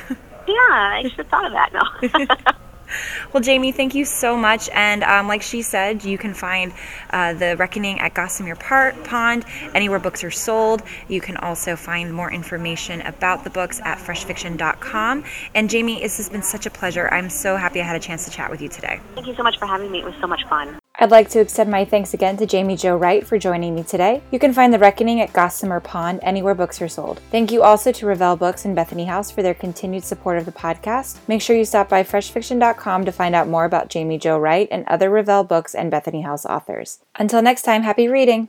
Yeah, 0.47 0.55
I 0.57 1.03
should 1.03 1.19
have 1.19 1.29
thought 1.29 1.47
of 1.47 1.53
that. 1.53 1.73
No. 1.73 2.53
Well, 3.33 3.42
Jamie, 3.42 3.73
thank 3.73 3.95
you 3.95 4.04
so 4.04 4.37
much. 4.37 4.68
And 4.71 5.04
um, 5.04 5.28
like 5.28 5.42
she 5.42 5.62
said, 5.62 6.04
you 6.04 6.16
can 6.16 6.33
find 6.35 6.73
uh, 7.11 7.35
The 7.35 7.57
Reckoning 7.57 8.00
at 8.00 8.14
Gossamer 8.14 8.57
Par- 8.57 8.95
Pond, 9.04 9.45
anywhere 9.75 9.99
books 9.99 10.25
are 10.25 10.30
sold. 10.30 10.83
You 11.09 11.21
can 11.21 11.37
also 11.37 11.76
find 11.76 12.12
more 12.12 12.33
information 12.33 13.02
about 13.02 13.45
the 13.45 13.50
books 13.50 13.80
at 13.85 13.99
freshfiction.com. 13.99 15.25
And 15.54 15.68
Jamie, 15.71 16.00
this 16.00 16.16
has 16.16 16.28
been 16.28 16.42
such 16.42 16.66
a 16.66 16.71
pleasure. 16.71 17.09
I'm 17.09 17.28
so 17.28 17.57
happy 17.57 17.80
I 17.80 17.85
had 17.85 17.97
a 17.97 18.00
chance 18.00 18.25
to 18.25 18.30
chat 18.30 18.50
with 18.50 18.62
you 18.62 18.68
today. 18.68 19.00
Thank 19.14 19.26
you 19.26 19.35
so 19.35 19.42
much 19.42 19.59
for 19.59 19.66
having 19.66 19.90
me. 19.90 20.00
It 20.00 20.04
was 20.04 20.14
so 20.21 20.26
much 20.26 20.45
fun. 20.49 20.78
I'd 21.00 21.12
like 21.12 21.31
to 21.31 21.40
extend 21.40 21.71
my 21.71 21.85
thanks 21.85 22.12
again 22.12 22.37
to 22.38 22.47
Jamie 22.47 22.76
Jo 22.76 22.97
Wright 22.97 23.25
for 23.25 23.38
joining 23.38 23.76
me 23.76 23.85
today. 23.85 24.21
You 24.33 24.40
can 24.40 24.52
find 24.52 24.75
The 24.75 24.81
Reckoning 24.81 25.21
at 25.21 25.33
Gossamer 25.33 25.78
Pond 25.78 26.19
anywhere 26.25 26.57
books 26.57 26.83
are 26.83 26.88
sold. 26.88 27.21
Thank 27.31 27.52
you 27.52 27.62
also 27.62 27.93
to 27.93 28.07
Revell 28.07 28.37
Books 28.37 28.64
and 28.64 28.75
Bethany 28.75 29.05
House 29.05 29.31
for 29.31 29.40
their 29.40 29.55
continued 29.55 30.02
support 30.02 30.38
of 30.38 30.45
the 30.45 30.50
podcast. 30.50 31.19
Make 31.28 31.40
sure 31.40 31.57
you 31.57 31.64
stop 31.64 31.88
by 31.88 32.02
freshfiction.com 32.02 33.05
to 33.05 33.12
find 33.12 33.37
out 33.37 33.47
more 33.47 33.64
about 33.64 33.90
Jamie 33.90 34.19
Jo 34.19 34.38
Wright 34.38 34.67
and 34.73 34.85
other 34.88 35.09
Revell 35.09 35.45
Books 35.45 35.73
and 35.73 35.88
Bethany 35.88 36.23
House 36.23 36.45
authors. 36.45 36.99
Until 37.17 37.43
next 37.43 37.62
time, 37.62 37.83
happy 37.83 38.09
reading! 38.09 38.49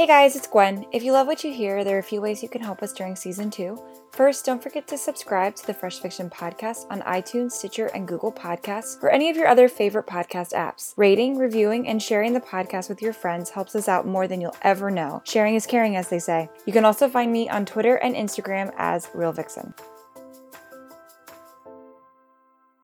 Hey 0.00 0.06
guys, 0.06 0.34
it's 0.34 0.46
Gwen. 0.46 0.86
If 0.92 1.02
you 1.02 1.12
love 1.12 1.26
what 1.26 1.44
you 1.44 1.52
hear, 1.52 1.84
there 1.84 1.96
are 1.96 1.98
a 1.98 2.02
few 2.02 2.22
ways 2.22 2.42
you 2.42 2.48
can 2.48 2.62
help 2.62 2.82
us 2.82 2.94
during 2.94 3.14
season 3.14 3.50
two. 3.50 3.78
First, 4.12 4.46
don't 4.46 4.62
forget 4.62 4.86
to 4.86 4.96
subscribe 4.96 5.54
to 5.56 5.66
the 5.66 5.74
Fresh 5.74 6.00
Fiction 6.00 6.30
Podcast 6.30 6.86
on 6.88 7.02
iTunes, 7.02 7.52
Stitcher, 7.52 7.88
and 7.88 8.08
Google 8.08 8.32
Podcasts, 8.32 8.96
or 9.02 9.10
any 9.10 9.28
of 9.28 9.36
your 9.36 9.46
other 9.46 9.68
favorite 9.68 10.06
podcast 10.06 10.54
apps. 10.54 10.94
Rating, 10.96 11.36
reviewing, 11.36 11.86
and 11.86 12.02
sharing 12.02 12.32
the 12.32 12.40
podcast 12.40 12.88
with 12.88 13.02
your 13.02 13.12
friends 13.12 13.50
helps 13.50 13.74
us 13.74 13.88
out 13.88 14.06
more 14.06 14.26
than 14.26 14.40
you'll 14.40 14.56
ever 14.62 14.90
know. 14.90 15.20
Sharing 15.26 15.54
is 15.54 15.66
caring, 15.66 15.96
as 15.96 16.08
they 16.08 16.18
say. 16.18 16.48
You 16.64 16.72
can 16.72 16.86
also 16.86 17.06
find 17.06 17.30
me 17.30 17.50
on 17.50 17.66
Twitter 17.66 17.96
and 17.96 18.14
Instagram 18.14 18.72
as 18.78 19.10
Real 19.12 19.32
Vixen. 19.32 19.74